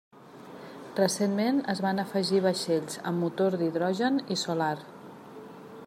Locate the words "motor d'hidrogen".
3.27-4.19